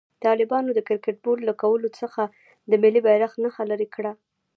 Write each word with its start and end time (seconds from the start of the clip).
طالبانو 0.25 0.69
د 0.75 0.79
کرکټ 0.87 1.15
بورډ 1.23 1.39
له 1.43 1.47
لوګو 1.61 1.89
څخه 1.99 2.23
د 2.69 2.71
ملي 2.83 3.01
بيرغ 3.05 3.31
نښه 3.43 3.63
لېري 3.69 3.87
کړه. 3.95 4.11